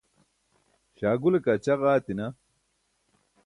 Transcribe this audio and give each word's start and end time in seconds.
śaagule 0.97 1.37
kaa 1.45 1.61
ćaġa 1.65 1.87
aatina 1.95 2.25